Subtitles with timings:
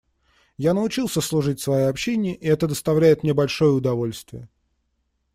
[0.57, 4.49] Я научился служить своей общине, и это доставляет мне большое удовольствие.